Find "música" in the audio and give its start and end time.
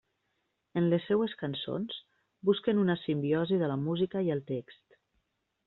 3.85-4.25